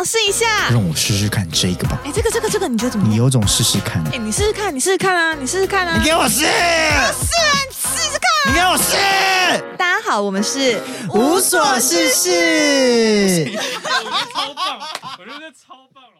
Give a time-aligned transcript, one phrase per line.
[0.00, 0.70] 想试一下。
[0.70, 2.00] 让我试试看这个吧。
[2.06, 3.12] 哎，这个这个这个，你觉得怎么样？
[3.12, 4.02] 你有种试试看。
[4.10, 5.98] 哎，你试试看，你试试看啊，你试试看啊。
[5.98, 6.38] 你给我试。
[6.38, 8.30] 试啊，你试试看。
[8.46, 8.96] 你给我试。
[9.76, 13.52] 大家好，我们是无所事事。
[13.52, 14.80] 超棒，
[15.18, 16.10] 我觉得超棒了。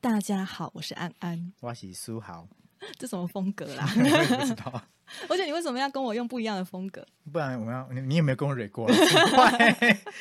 [0.00, 1.52] 大家好，我是安安。
[1.60, 2.46] 我是苏豪。
[2.96, 3.90] 这什么风格啦？
[3.98, 4.80] 我也不知道。
[5.28, 7.04] 而且你为什么要跟我用不一样的风格？
[7.32, 8.86] 不然我要你，你有没有跟我蕊过？
[8.86, 9.76] 怪，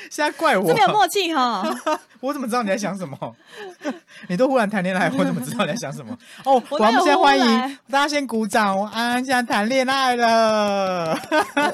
[0.09, 1.63] 现在怪我，这没有默契哈。
[2.19, 3.35] 我怎么知道你在想什么？
[4.27, 6.17] 你都忽然谈恋爱，我怎么知道你在想什么？
[6.43, 7.45] 哦，我们先欢迎
[7.89, 8.75] 大家，先鼓掌。
[8.77, 11.13] 我安安现在谈恋爱了。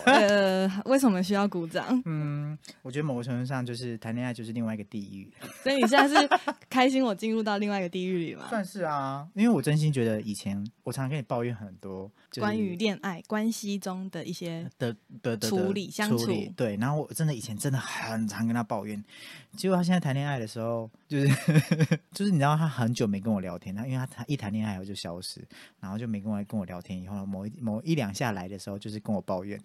[0.06, 2.02] 呃，为什么需要鼓掌？
[2.06, 5.32] 嗯，我觉得某个程度上，就是谈恋爱就是另外一个地狱。
[5.64, 6.30] 所以你现在是
[6.70, 8.48] 开心我进入到另外一个地狱里吗？
[8.50, 16.28] 算是啊，因为我真心觉得以前我常常跟你抱怨很多关于恋爱关系中的一些的的处理相处。
[16.56, 19.04] 对，然后我真的以前真的很常跟他抱怨，
[19.58, 21.28] 结果他现在谈恋爱的时候，就是
[22.14, 25.42] 就是你知道他很久没跟我聊天，他因为他他一谈恋爱后就消失，
[25.80, 29.60] 然后就没跟我跟我聊天，以后某一某一两下来的时候，就是跟我抱怨，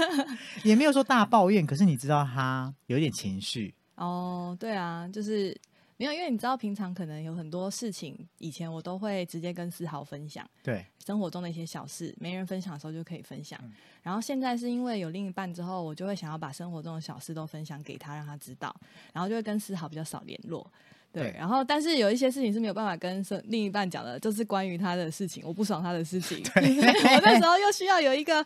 [0.64, 5.58] 也没有说大抱怨，可是你知道他有点情绪哦，对啊，就是。
[5.98, 13.58] 没有，因为你知道，平常可能有很多事情，以前我都会直接跟思豪分享，对生活中的一些小事，没人分享的时候就可以分享。
[14.02, 18.74] 然后现在是因为有另一半之后，我就会想要把生活中的小事都分享给他，让他知道，
[19.12, 20.70] 然后就会跟思豪比较少联络。
[21.12, 28.44] 对，然后但是有一些事情是没有办法跟另一半讲的，就是关于他的事情，我不爽他的事情， 我那时候又需要有一个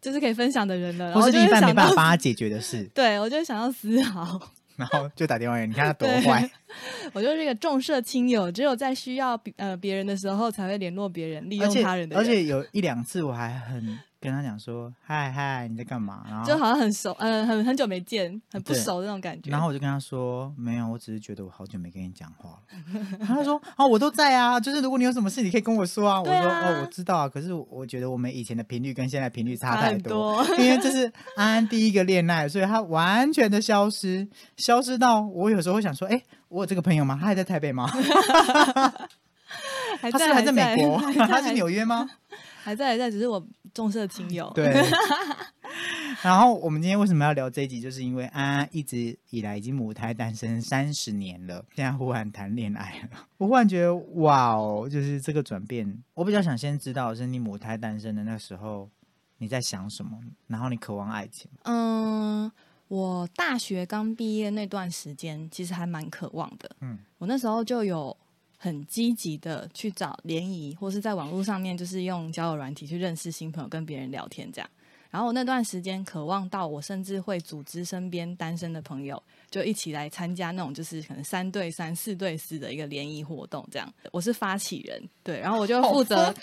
[0.00, 4.40] 就是可以分享的人了，或是另一半没办法帮他解决的事， 对我就想要思豪。
[4.76, 6.48] 然后就打电话给你，看他多坏。
[7.12, 12.16] 我就是一个重色轻友，只有在需要呃别人的时候才会联络别人，利用他人的。
[12.16, 13.98] 而且有一两次我还很。
[14.24, 16.24] 跟他讲说嗨嗨你在干嘛？
[16.28, 19.50] 然后就好像很熟，嗯，很很久没见，很不熟的那种感觉。
[19.50, 23.18] 然后我就跟他说没有，我只是觉得我好久没跟你讲话了。
[23.26, 26.20] 他说哦，我都在啊，就是如果你有什么事，你可以跟我说啊。
[26.20, 34.26] 我说哦，我知道啊，可是我觉得我们以前的频率跟现在频率差太多，因为这是 安安第一个恋爱，所以他完全的消失，
[34.56, 37.18] 消失到我有时候会想说，哎，我有这个朋友吗？
[37.20, 37.90] 他还在台北吗？
[40.00, 40.98] 他是还在美国？
[41.26, 42.08] 他是纽约吗？
[42.62, 43.44] 还在还在，只是我
[43.74, 44.50] 重色轻友。
[44.54, 44.72] 对。
[46.22, 47.78] 然后我们今天为什么要聊这一集？
[47.80, 53.26] 就是因为安安一直以来已经母胎单身三十年了，现在忽然谈恋爱了。
[53.36, 56.02] 我忽然觉得，哇哦，就是这个转变。
[56.14, 58.88] 我比较想先知道，是你母胎单身的那时候
[59.38, 60.18] 你在想什么？
[60.46, 61.50] 然后你渴望爱情？
[61.64, 62.50] 嗯，
[62.88, 66.70] 我大学刚毕业那段时间，其实还蛮渴望的。
[66.80, 68.16] 嗯，我那时候就有。
[68.64, 74.70] 很积极的去找联谊，或是在网络上面，就是用交友软体去认识新朋友，跟别人聊天这样。
[75.10, 83.92] 然后那段时间渴望到，我甚至会组织身边单身的朋友，就一起来参加那种就是可能三对三、四对四的一个联谊活动这样。
[84.12, 86.34] 我是发起人，对，然后我就负责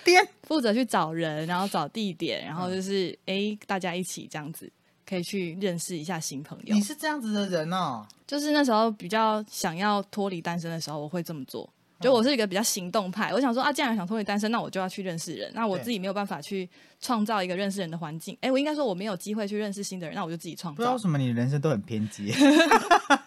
[0.44, 4.72] 负责去找人，然后找地点，然后就是哎大家一起这样子，
[5.08, 6.76] 可以去认识一下新朋友。
[6.76, 11.68] 你是这样子的人哦，就是那时候比较想要脱离单身的时候，我会这么做。
[12.02, 15.52] 就我是一个比较行动派，我想说啊，既然想脱离单身，那我就要去认识人。
[15.54, 16.68] 那我自己没有办法去
[17.00, 20.78] 创造一个认识人的环境，哎，我应该说我没有机会去认识新的人，那我就自己创造。
[20.78, 22.34] 不知道为什么你人生都很偏激。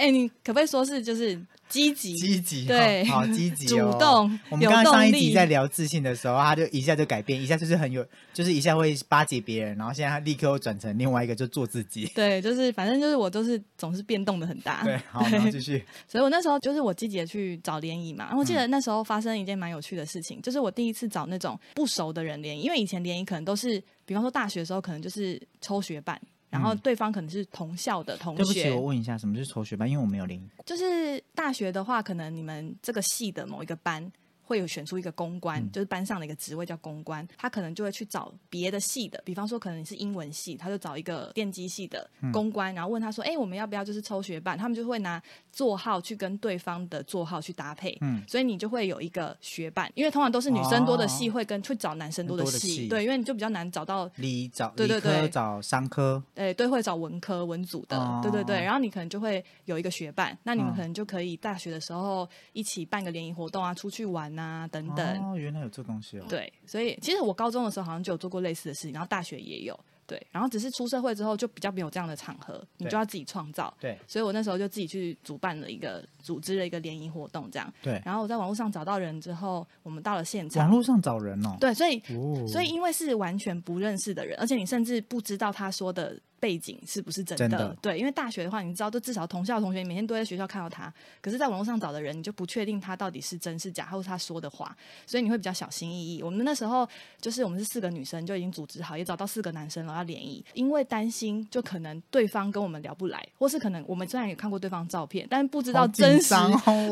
[0.00, 1.38] 哎，你可不可以说是就是
[1.68, 2.14] 积极？
[2.14, 4.38] 积极，对，好积极，主动。
[4.48, 12.10] 我们刚刚上一集在聊自信的时候，他就一下就改变，一下就是很有，就是一下会巴结别人，然后现在他立刻又转成另外一个，就做自己。
[12.14, 14.82] 对，就是反正就是我都是总是变动的很大。
[14.82, 15.84] 对， 好，然后继续。
[16.08, 26.18] 所以我那时候就是我积极的去找联谊嘛，然后我记得那时候发生一件蛮有趣的事情，就是我第一次找那种不熟的人联谊，因为以前联谊可能都是，比方说大学的时候可能就是抽学伴。
[26.50, 28.42] 然后对方可能是同校的同学。
[28.42, 29.88] 对不起，我问一下，什么是抽学班？
[29.88, 30.46] 因为我没有领。
[30.66, 34.10] 就是大学的话，可能你们这个系的某一个班。
[34.50, 55.28] 会有选出一个公关，就是班上的一个职位叫公关，他可能就会去找别的系的，比方说可能你是英文系，他就找一个电机系的公关，然后问他说：“哎，我们要不要就是抽学伴？”他们就会拿座号去跟对方的座号去搭配，嗯，所以你就会有一个学伴，因为通常都是女生多的系会跟去找男生多的系，对，因为你就比较难找到理找对对对。
[55.28, 64.30] 找商科，对对会找文科文组的，对对对，然后你可能就会有一个学伴，那你们可能就可以大学的时候一起办个联谊活动啊，出去玩。
[64.30, 64.39] 啊，
[64.70, 66.24] 等等哦，原来有这东西哦。
[66.28, 69.78] 对，所以其实我高中的时候好像就有做过类似的事情，然后大学也有。
[70.06, 73.72] 对，然后只是出社会之后就比较没有这样的场合，你就要自己创造。
[73.78, 77.72] 对，所以我那时候就自己去主办了一个组织了一个联谊活动，这样。
[77.80, 80.64] 对，然后我在网络上找到人之后，我们到了现场。
[80.64, 81.56] 网络上找人哦。
[81.60, 82.02] 对，所以
[82.48, 86.18] 所以因为是完全不认识的人，而且你甚至不知道他说的。
[86.40, 87.76] 背景是不是真真的。
[87.80, 94.74] 对，因为大学的话，你知道，就至少同校同学每天都在学校看到他，可是在网络上找的人，你就不确定他到底是真是假，或是他说的话，
[95.06, 96.22] 所以你会比较小心翼翼。
[96.22, 96.88] 我们那时候
[97.20, 106.34] 就是我们是四个女生，就已经组织好，也找到四个男生了要联谊，因为担心就可能对方跟我们聊不来，或是可能我们虽然也看过对方照片，但是不知道真实，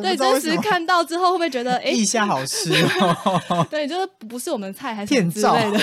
[0.02, 3.66] 对真实看到之后会不会觉得哎，一下好吃哦？
[3.70, 5.78] 对，就是不是我们的菜还是之类的，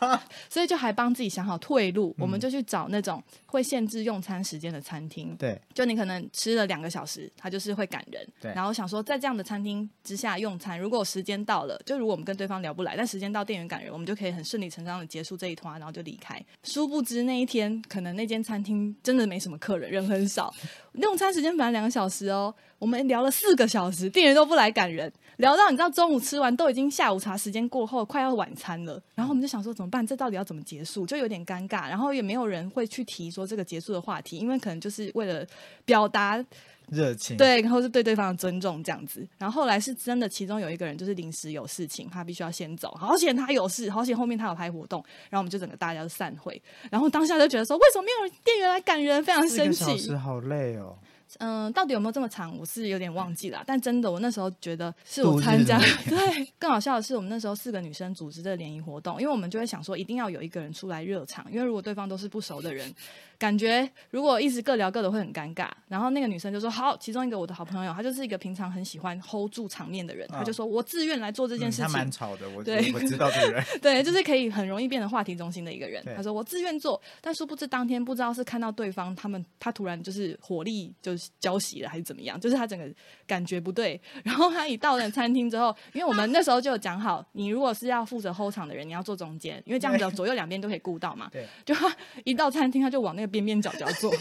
[0.48, 3.09] 所以就还帮自己想好退路，我们就去找那种
[3.46, 5.34] 会限制用餐时间的餐厅。
[5.36, 8.26] 对，就你可能吃了两个小时，他就是会赶人。
[8.40, 16.38] 对，然后想说在这样的餐厅之下用餐，如果时间到了，就如果我们跟对方聊不来，但时间到店员赶人，我们就可以很顺理成章的结束这一团，然后就离开。
[16.64, 20.52] 殊不知那一天可能那间餐厅真的没什么客人，人很少。
[20.94, 29.00] 用餐时间本来两个小时哦，我们聊了四个小时，店员都不来赶人，聊到你知道中午吃完都已经下午茶时间过后，快要晚餐了。
[29.14, 30.04] 然后我们就想说怎么办？
[30.04, 31.06] 这到底要怎么结束？
[31.06, 31.88] 就有点尴尬。
[31.88, 35.46] 然后也没有人会去提说这个结束的话题，因为可能就是为了
[35.84, 36.44] 表达
[36.90, 39.26] 热情，对，然后是对对方的尊重这样子。
[39.38, 42.90] 然后后来是真的，其中有一个人就是临时有事情，他必须要先走。
[42.98, 45.02] 好险他有事，好险后面他有拍活动。
[45.30, 46.60] 然后我们就整个大家都散会。
[46.90, 49.24] 然后当下就觉得说，为什么没有店员来赶人？
[49.24, 50.14] 非常生气。
[50.14, 50.96] 好累哦。
[51.38, 52.58] 嗯，到底有没有这么长？
[52.58, 53.62] 我是有点忘记了。
[53.64, 55.78] 但真的，我那时候觉得是我参加。
[56.08, 62.92] 对，更好笑的是，我们那时候四个女生组织的联谊活动，因为我们就会想说，一定要有一个人出来热场，因为如果对方都是不熟的人。
[63.40, 71.86] 感觉如果一直各聊各的会很尴尬，然后那个女生就说好，其中一个我的好朋友，她就是一个平常很喜欢 hold 住场面的人，她就说我自愿来做这件事情。
[71.86, 76.04] 他蛮吵的，我对，我知道这个人， 对，就是可以很容易变成话题中心的一个人。
[76.14, 82.86] 他说我自愿做，但殊不知当天不知道是看到对方他们，他突然就是火力就是交袭了还是怎么样，就是他整个
[83.26, 83.98] 感觉不对。
[84.22, 91.30] 然后他一到了餐厅之后，因为我们那时候就有讲好，你如果是要负责 hold 场的人，你要坐中间，因为这样子左右两边都可以顾到嘛。
[91.32, 91.90] 对，就他
[92.24, 94.12] 一到餐厅，他就往那个边边角角做。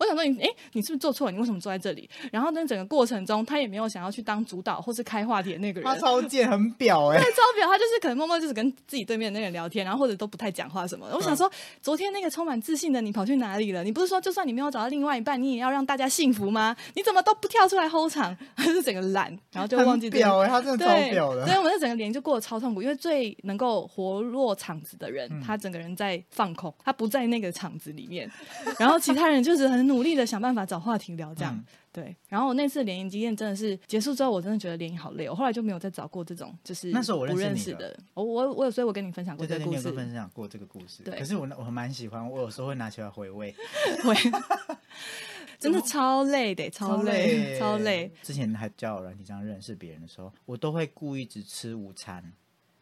[0.00, 1.30] 我想说你，哎，你是不是做错了？
[1.30, 2.08] 你为什么坐在这里？
[2.32, 5.84] 然后在整个过程中，他也没有想要去当主导或是开话题的那个人。
[5.86, 7.68] 他超贱，很表哎，超表。
[7.68, 11.06] 他就是可能默默就是跟自己对面那个人聊天，然后或者都不太讲话什么。
[11.12, 11.50] 我想说，
[11.82, 13.84] 昨天那个充满自信的你跑去哪里了？
[13.84, 16.74] 你不是说就算你没有找到另外一半，你也要让大家幸福吗？
[16.94, 18.34] 你怎么都不跳出来 hold 场？
[18.56, 21.44] 他是整个懒，然后就忘记表哎，他真的超表的。
[21.44, 28.30] 所以我们整个连就过得超痛苦，因为最能够活络场子的人，他整个人在放空，他不在那个场子里面，
[28.78, 29.89] 然后其他人就是很。
[29.90, 32.14] 很努力的想办法找话题聊，这样对。
[32.28, 35.28] 然后我那次联谊经验真的是结束之后，我真的觉得联谊好累。
[35.28, 37.98] 我后来就没有再找过这种，就是那时候我认识的。
[38.14, 39.90] 我我我有，所以我跟你分享过这个故事。
[39.92, 41.18] 分享过这个故事，对。
[41.18, 43.54] 可是我我蛮喜欢，我有时候会拿起来回味。
[44.04, 44.14] 回，
[45.58, 48.12] 真的超累的，超累，超累。
[48.22, 52.32] 之前还交友软体上认识别人的时候，我都会故意只吃午餐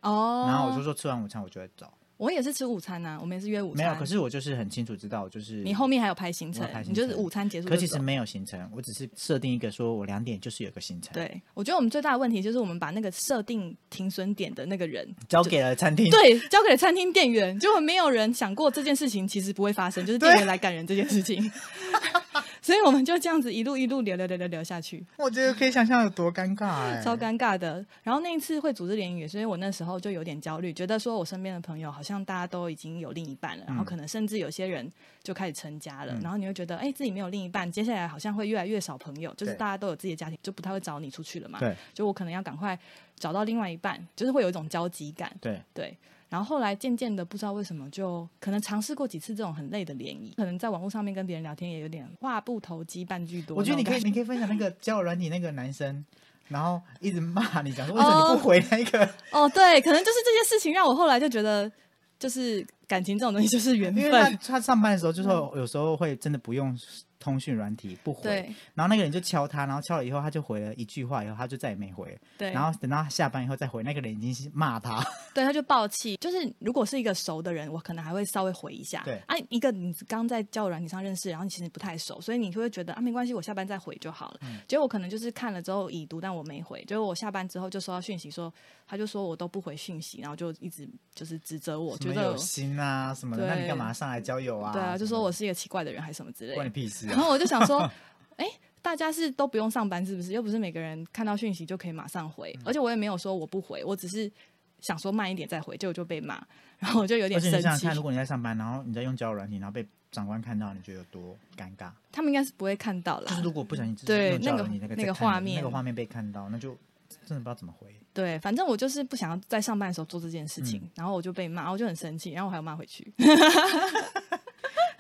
[0.03, 0.45] 哦。
[0.47, 1.93] 然后我就说吃完午餐我就会走。
[2.19, 3.87] 我也是吃午餐呐，我们也是约午餐。
[3.87, 7.69] 没有，可是我就是很清楚知道，就是你后面还有排行程，你就是午餐结束。
[7.69, 11.13] 可其实没有行程，我只是设定一个，说我两点就是有个行程。
[11.15, 21.51] 对，我觉得我们最大的问题就是我们把那个设定停损点的那个人交给了餐厅，对，交给了餐厅店员，结果没有人想过这件事情其实不会发生，就是店员来赶人这件事情。
[22.69, 25.03] 所以我们就这样子一路一路聊聊聊聊聊下去。
[25.17, 27.83] 我觉得可以想象有多尴尬哎，超尴尬的。
[28.03, 34.93] 然后那一次会组织联谊，所以我那时候就有点焦虑，觉得说我身边的朋友好像大家都已经有另一半了，然后可能甚至有些人
[35.23, 36.15] 就开始成家了。
[36.21, 41.59] 然后你会觉得，哎，自己没有另一半，接下来好像会越来越少朋友，就是大家都有自己的家庭，就不太会找你出去了嘛。
[41.59, 42.79] 对，就我可能要赶快
[43.17, 45.35] 找到另外一半，就是会有一种焦急感。
[45.41, 45.97] 对对。
[46.29, 53.57] 然后后来渐渐的不知道为什么，就可能尝试过几次这种很累的联谊，可能在网络上面跟别人聊天也有点话不投机半句多。
[53.57, 56.05] 我觉得你可以，你可以分享那个 交友软体那个男生，
[56.49, 59.09] 然后一直骂你，讲说为什么你不回那个？
[59.33, 61.71] 哦，对，可能就是这些事情让我后来就觉得，
[62.19, 64.05] 就是感情这种东西就是缘分。
[64.05, 66.79] 因为他他上班的时候，就说有时候会真的不用。
[67.19, 72.19] 通讯软体不回，然后那个人就敲他，然后敲了以后他就回了一句话，以后他就再也没回。
[72.37, 75.05] 对，然后等到他下班以后再回，那个人已经是骂他。
[75.35, 76.17] 对，他就暴气。
[76.17, 79.03] 就是如果是一个熟的人，我可能还会稍微回一下。
[79.05, 84.41] 对，啊，一个你刚在交友软体上认识，然后你其实不太熟，所以你就会觉得啊，没关系，我下班再回就好了。
[84.43, 86.85] 嗯结果我可能就是看了之后已读，但我没回。
[86.85, 88.53] 结果我下班之后就收到讯息说，
[88.87, 93.47] 他就说我都不回讯息，然后就一直就是指责我，觉得有心啊什么的。
[93.47, 94.73] 那你干嘛上来交友啊？
[94.73, 96.55] 对啊，就说我是一个奇怪的人还是什么之类的。
[96.55, 97.08] 关你屁事。
[97.09, 97.89] 然后我就想说。
[98.39, 98.47] 哎，
[98.81, 100.31] 大家是都不用上班是不是？
[100.31, 104.31] 又不是每个人看到讯息就可以马上回，而且我也没有说我不回，我只是
[104.79, 106.41] 想说慢一点再回，结果就被骂，
[106.79, 107.57] 然后我就有点生气。
[107.57, 111.91] 你想想看，如果你在上班，然后你在用交友软体，然后被长官看到，你觉得有多尴尬？
[112.13, 113.27] 他们应该是不会看到啦。
[113.27, 116.79] 就是如果不小心对那个那个那个画面那个画面被看到，那就
[117.27, 117.93] 真的不知道怎么回。
[118.15, 123.13] 对，反正我就是不想要在上班的时候做这件事情，然后我就被骂，我就很生气，然后我还要骂回去。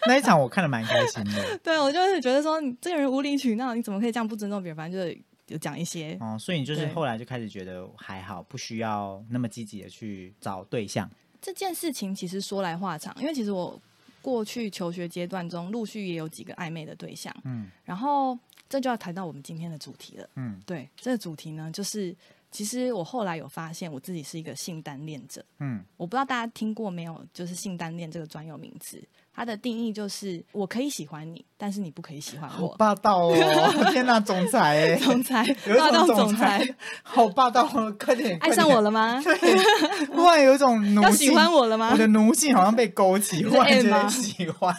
[0.07, 1.59] 那一场我看的蛮开心的。
[1.65, 4.77] 对，我就是觉得说你这个人无理取闹，你怎么可以这样不尊重别人？
[4.77, 6.17] 反正就是有讲一些。
[6.21, 11.09] 哦，所以你就是后来就开始觉得还好，不需要那么积极的去找对象。
[11.41, 13.81] 这件事情其实说来话长，因为其实我
[14.21, 17.35] 过去求学阶段中陆续也有几个暧昧的对象。
[17.45, 18.39] 嗯，然后
[18.69, 20.29] 这就要谈到我们今天的主题了。
[20.37, 22.15] 嗯，对，这个主题呢，就是
[22.51, 25.45] 其实我后来有发现我自己是一个性单恋者。
[25.59, 29.03] 嗯，我不知道大家听过没有，就是性单恋这个专有名词。
[29.35, 32.75] 它的定义就是，我可以喜欢你，但是你不可以喜欢我。
[32.77, 33.35] 霸道哦！
[33.93, 35.45] 天哪，总裁， 总裁，
[35.79, 36.75] 霸道总裁，
[37.05, 37.65] 好霸道！
[38.01, 39.23] 快点，爱上我了吗？
[40.13, 41.91] 突然有一种奴性，要喜欢我了吗？
[41.93, 44.75] 我的奴性好像被勾起，忽然间喜欢。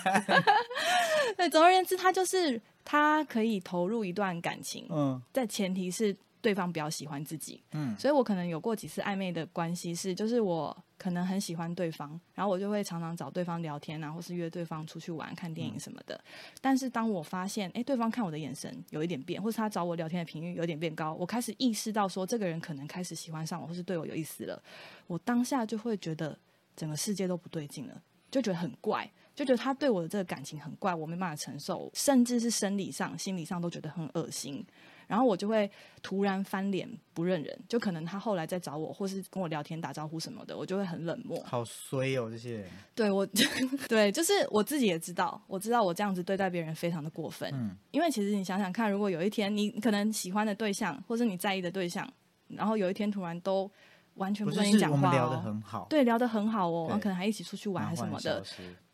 [1.37, 6.13] 对，总而言之，他就是他可以投入一段感情，嗯，在前提是。
[6.41, 16.19] 对方比较喜欢自己，嗯，所以我可能有过几次暧昧的关系，是就是我可能很喜欢对方，然后我就会常常找对方聊天啊，或是约对方出去玩、看电影什么的。
[16.61, 24.61] 但是当我发现，哎，对方看我的眼神有一点变，或是他找我聊天的频率有点变高，我开始意识到说，这个人可能开始喜欢上我，或是对我有意思了。
[25.07, 26.37] 我当下就会觉得
[26.75, 34.65] 整个世界都不对劲了，就觉得很怪，就觉得他对我的这个感情很怪，我没办法承受，甚至是生理上、心理上都觉得很恶心。
[35.09, 35.69] 然后我就会
[36.03, 41.41] 突然翻脸不认人，就可能他后来再找我，或是跟我聊天打招呼什么的，我就会很冷漠。
[41.43, 42.69] 好衰哦，这些人。
[42.93, 43.25] 对我，
[43.89, 47.49] 对，就是我自己也知道，我知道我这样子对待别人非常的过分。
[47.55, 47.75] 嗯。
[47.89, 52.07] 因为其实你想想看，如果有一天你可能喜欢的对象，或是你在意的对象，
[52.47, 53.69] 然后有一天突然都
[54.13, 58.43] 完全不跟你讲话，聊得很好，对，聊得很好哦，然后可能还一起出去玩还是什么的。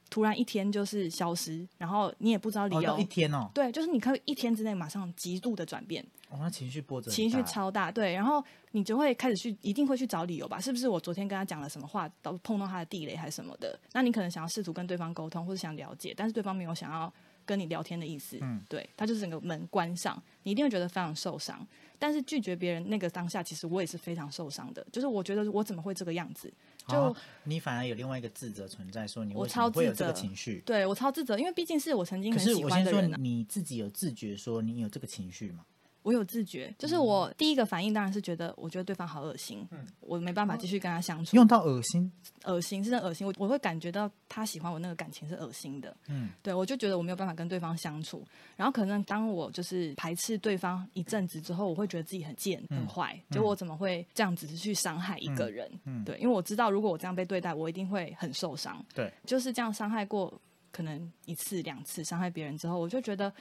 [0.10, 2.98] 突然一天就是消失，然后你也不知道理由。
[2.98, 3.50] 一天哦。
[3.54, 6.06] 对，就是你可以一天之内马上极度的转变。
[6.30, 7.10] 哦，那情绪波折。
[7.12, 10.60] 情绪超大，对，然后你就会开始去，一定会去找理由吧？
[10.60, 13.78] 是不是我昨天跟他讲了什么话，都碰到他的地雷还是什么的？
[13.94, 17.12] 那你可能想要试图跟对方沟通，或者想了解，但是对方没有想要
[17.46, 18.38] 跟你聊天的意思。
[18.42, 21.66] 嗯，对，他就是整个门关上，你一定会觉得非常受伤。
[21.98, 24.86] 但是拒绝别人那个当下，其实我也是非常受伤的。
[24.92, 26.52] 就是我觉得我怎么会这个样子？
[26.88, 33.16] 就你反而有另外一个自责存在，说你为什么会有这个情绪，对我超自责，因为毕竟是我曾经很喜欢的人。
[33.18, 35.66] 你自己有自觉说你有这个情绪吗？
[36.06, 41.36] 我有自觉，就是我第一个反应当然是觉得，我觉得对方好恶心，嗯我没办法继续跟他相处。
[41.36, 42.12] 用到恶心，
[42.44, 45.98] 恶心是真恶心，我我会感觉到他喜欢我那个感情是恶心的。
[46.08, 48.24] 嗯，对我就觉得我没有办法跟对方相处。
[48.56, 55.68] 然后可能当我就是排斥对方一阵子之后，我会觉得自己很贱很坏，就我怎么会这样子去伤害一个人？
[55.86, 58.86] 嗯，对，因为我知道如果我这样被对待，我一定会很受伤。
[58.94, 60.32] 对，就是这样伤害过
[60.72, 63.34] 可能一次两次伤害别人之后，我就觉得，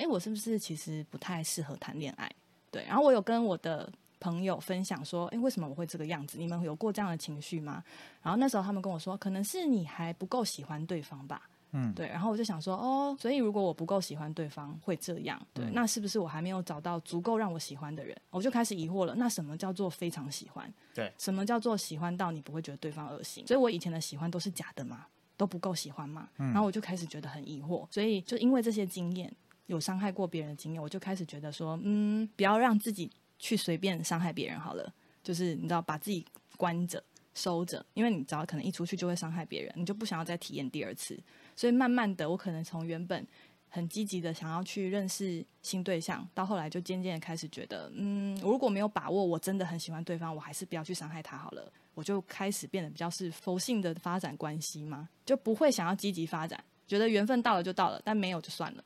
[0.00, 2.30] 哎，我是不是其实不太适合谈恋爱？
[2.70, 6.38] 对，然后我有跟我的朋友分享说，哎，为什么我会这个样子？
[6.38, 7.84] 你们有过这样的情绪吗？
[8.22, 11.48] 然后那时候他们跟我说，可能是你还不够喜欢对方吧。
[11.72, 12.08] 嗯，对。
[12.08, 15.40] 然后我就想说，哦，所以如果我不够喜欢对方，会这样？
[15.52, 18.16] 对，那是不是我还没有找到足够让我喜欢的人？
[18.30, 19.14] 我就开始疑惑了。
[19.14, 20.72] 那什么叫做非常喜欢？
[20.94, 23.46] 对，什么叫做喜欢到你不会觉得对方恶心？
[23.46, 25.06] 所以我以前的喜欢都是假的嘛？
[25.36, 26.28] 都不够喜欢吗？
[26.36, 27.86] 然后我就开始觉得很疑惑。
[27.90, 29.32] 所以就因为这些经验。
[29.70, 33.08] 有伤害过别人的经验，我就开始觉得说，嗯，不要让自己
[33.38, 34.92] 去随便伤害别人好了。
[35.22, 37.00] 就是你知道，把自己关着、
[37.34, 41.16] 收着，因为你只要可能一出去就会伤害别人，你就不想要再体验第二次。
[41.54, 43.24] 所以慢慢的，我可能从原本
[43.68, 51.72] 很积极的想要去认识新对象，到后来就渐渐的开始觉得，嗯，如果没有把握，我真的很喜欢对方，我还是不要去伤害他好了。
[51.94, 56.62] 我就开始变得比较是佛性的发展关系嘛，就不会想要积极发展。
[56.90, 58.82] 觉得缘分到了就到了，但没有就算了，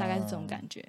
[0.00, 0.82] 大概是这种感觉。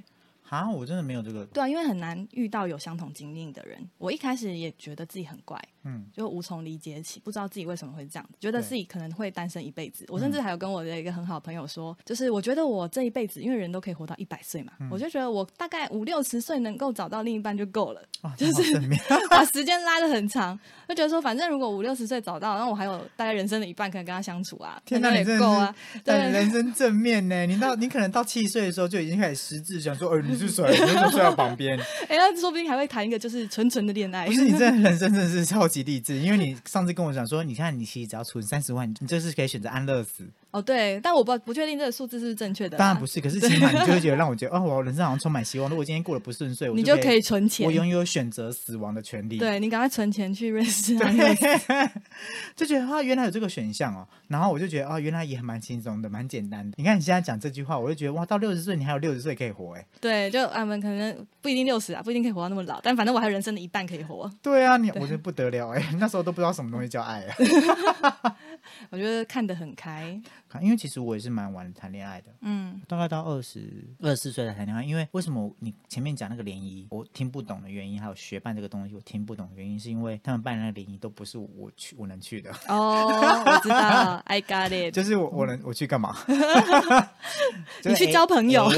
[0.47, 1.45] 啊，我真的没有这个。
[1.47, 3.85] 对啊，因为很难遇到有相同经历的人。
[3.97, 10.05] 我一开始也觉得自己很怪，嗯，就无从理解起，不知道自己为什么会这样子，觉得自己可能会单身一辈子。
[10.07, 18.01] 我甚至还有跟我的一个很好的朋友说，就是我觉得我这一辈子，因为人都可以活到一百岁嘛，我就觉得我大概五六十岁能够找到另一半就够了，
[18.37, 18.79] 就是
[19.29, 25.75] 把时间拉的很长，就觉得说反正如果五六十岁找到，那我还有大概人生的一半可以跟他相处啊，天哪，也够啊，
[26.05, 27.45] 对，人生正面呢。
[27.45, 30.53] 你到你可能到七十岁的时候就已经开始失智，想说，呃，你是。
[30.53, 31.75] 谁， 你就睡在旁边。
[32.07, 34.27] 哎，那说不定还会谈一个就是纯纯的恋爱。
[34.27, 40.29] 不是，你这人生真的是超极励志，因为你上次跟我讲说，你看你其实只要存三十万，你就是可以选择安乐死。
[40.53, 42.77] 哦，对，但我不不确定这个数字是正确的。
[42.77, 45.67] 当然不是，可是起码你就会觉得让我觉得，哦，我人生好像充满希望。
[45.67, 49.39] 如果今天过得不顺遂，你就可以存钱，我拥有选择死亡的权利。
[49.39, 50.95] 对你赶快存钱去认识
[52.55, 54.07] 就觉得啊，原来有这个选项哦。
[54.27, 56.75] 然后我就觉得啊，原来也蛮轻松的，蛮简单的。
[56.77, 59.83] 你看你现在讲这句话，我就觉得哇，到六十岁你还有六十岁可以活哎。
[59.99, 64.31] 对，就俺们可能不一定六十啊，不一定可以活到那么老，但反正我还有人生的一半可以活。
[64.43, 68.35] 对啊，你我觉得不得了哎，那时候都不知道什么东西叫爱啊。
[68.89, 70.21] 我觉得看得很开。
[70.61, 74.83] 因为其实我也是蛮晚谈恋爱的，嗯，大概到二十二十四岁才谈恋爱。
[74.83, 82.51] 因为为什么你前面讲那个联谊我听不懂的原因，还有学办这个东西我听不懂的原因，是因为他们办那个联谊都不是我去我能去的。
[82.67, 83.07] 哦，
[83.45, 84.93] 我知道，I got it。
[84.95, 86.15] 就是我我能我去干嘛？
[87.83, 88.69] 你去交朋友。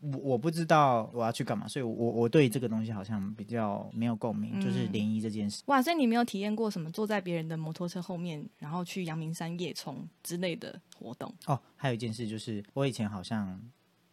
[0.00, 5.62] 我我不知道我要去干嘛，所以，我我对这个东西好像比较没有共鸣，就是联谊这件事。
[5.66, 11.32] 哇，所以你没有体验过什么坐在别人的摩托车后面，然后去阳明山夜冲之类的活动？
[11.46, 13.60] 哦，还有一件事就是，我以前好像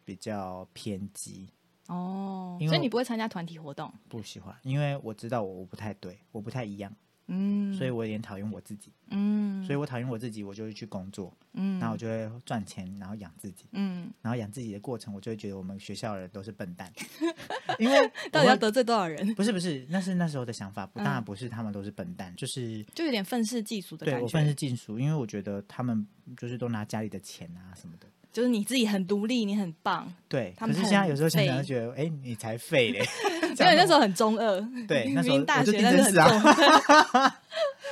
[0.04, 1.48] 比较偏激
[1.88, 3.94] 哦，所以你不会参加团体活动？
[4.10, 6.92] 不喜欢，因为我知道我我不太对，我不太一样。
[7.28, 8.92] 嗯，所以我有点讨厌我自己。
[9.10, 11.36] 嗯，所以我讨厌我自己，我就会去工作。
[11.54, 13.66] 嗯，然后我就会赚钱，然后养自己。
[13.72, 16.92] 嗯，然后养自己的过程，我就会觉得我们学校的人都是笨蛋。
[17.80, 19.34] 因为 到底要得罪多少人？
[19.36, 20.86] 不是不是，那是那时候的想法。
[20.94, 24.20] 当然不是，他们都是笨蛋，就是就有点愤世嫉俗的感觉。
[24.20, 26.06] 对我愤世嫉俗，因为我觉得他们
[26.38, 28.08] 就是都拿家里的钱啊什么的。
[28.32, 30.14] 就是你自己很独立，你很棒。
[30.28, 33.00] 对，可是现在有时候想想，觉得哎，你才废嘞。
[33.60, 34.62] 因为那时候很中二。
[34.88, 37.40] 对， 那时候我就定真死啊。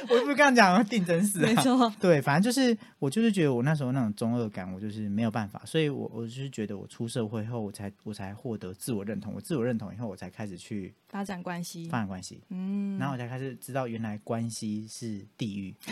[0.09, 1.47] 我不是刚讲定真死啊？
[1.47, 1.93] 没错。
[1.99, 9.33] 对，反正就是我就是觉得我那时候那种中二感，我就是没有办法，所以我我就是觉得我出社会后，我才我才获得自我认同。
[9.33, 12.41] 我自我认同以后，我才开始去发展关系，发展关系。
[12.49, 12.97] 嗯。
[12.99, 15.73] 然后我才开始知道，原来关系是地狱。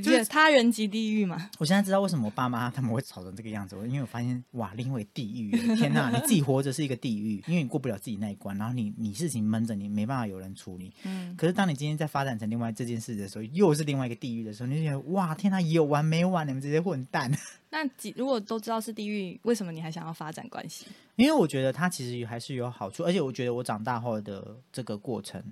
[0.00, 1.50] 就是他人即地狱嘛。
[1.58, 10.92] 我现在知道为什么我爸妈他们会吵成这个样子，因为我发现哇，另外地狱，天哪，你自己活着是一个地狱，因为你过不了自己那一关，然后你你事情闷着，你没办法有人处理。
[11.04, 11.34] 嗯。
[11.36, 16.46] 可是当你今天在发展成另外这件事的时候，又是另外一个地狱的时候，你就觉得哇，天哪，有完没完？
[16.46, 17.30] 你们这些混蛋！
[17.70, 17.78] 那
[18.16, 20.86] 如果都知道是地狱，为什么你还想要发展关系？
[21.16, 25.42] 因为我觉得它其实还是有好处，而且我觉得我长大后的这个过程。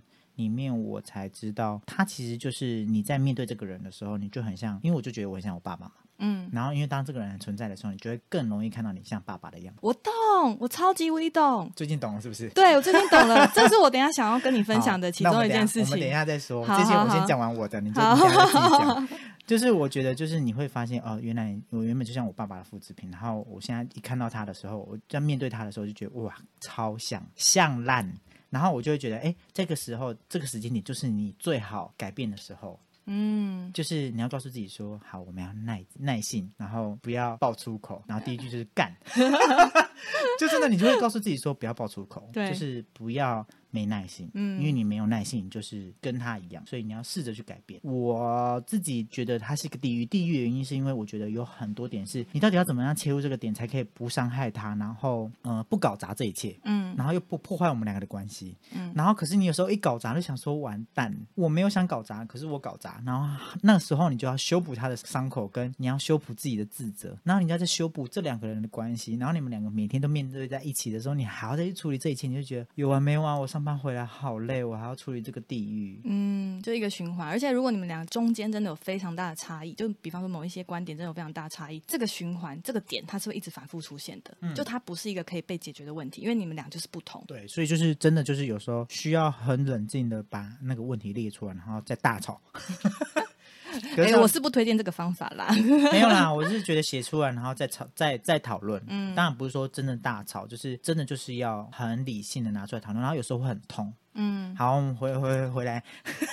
[0.41, 5.93] 里面我才知道，他其实就是你在面对这个人的时候，你就很像，因为我就觉得我很像我爸爸嘛。
[6.19, 6.49] 嗯。
[6.53, 9.81] 然后，因为当这个人存在的时候，你就会更容易看到你像爸爸的样子。
[9.83, 10.13] 我懂，
[10.59, 11.71] 我超级微懂。
[11.77, 12.49] 最近懂了是不是？
[12.51, 13.47] 对，我最近懂了。
[13.55, 15.85] 这是我等下想要跟你分享的其中一件事情。
[15.85, 16.67] 我们等一下再说。
[16.67, 19.09] 这些我先讲完我的，你就等下自己讲。
[19.47, 23.11] 就是我觉得，就是你会发现，哦，原来我原本就像我爸爸的复制品。
[23.11, 28.13] 然后我现在一看到他的时候，我在面对他的时候，就觉得哇，超像，像烂。
[28.51, 32.79] 然后我就会觉得，哎，这个时候，这个时间点就是你最好改变的时候。
[33.07, 38.05] 嗯，就是你要告诉自己说，好，我们要耐耐性，然后不要爆粗口。
[38.07, 38.95] 然后第一句就是干，
[40.39, 43.47] 就真的你就会告诉自己说，不要爆粗口，对就是不要。
[43.73, 47.81] 没耐心，嗯，因为你没有耐心，就是跟他一样，所以你要试着去改变。
[47.85, 73.41] 我自己觉得他是一个地狱，地狱的原因是因为我觉得有很多点是，你到底要怎么样切入这个点，才可以不伤害他，然后呃不搞砸这一切，嗯，然后又不破坏我们两个的关系，嗯，然后可是你有时候一搞砸就想说完蛋，我没有想搞砸，可是我搞砸，然后那时候你就要修补他的伤口，跟你要修补自己的自责，然后你要在修补这两个人的关系，然后你们两个每天都面对在一起的时候，你还要再去处理这一切，你就觉得有完没完？
[73.41, 73.61] 我上。
[73.63, 76.01] 班回来好累，我还要处理这个地狱。
[76.05, 77.29] 嗯，就一个循环。
[77.29, 84.35] 而且如果你们俩中间真的有非常大的差异，就比方说某一些观点真的有非常大的差异，这个循环这个点它是会一直反复出现的。
[84.41, 87.23] 嗯，就它不是一个可以被解决的问题，因为你们俩就是不同。
[87.27, 92.41] 对，所以就是真的就是有时候需要很冷静的把那个问题列出来，然后再大吵。
[93.97, 95.49] 哎，我是不推荐这个方法啦。
[95.93, 98.83] 没有啦， 我是觉得写出来，然后再吵，再再讨论。
[98.87, 103.93] 嗯，当然不是说真的大吵，就是真的就是要很理性的拿出来讨论，然后有时候会很痛。
[104.15, 105.83] 嗯，好，我们回回回来。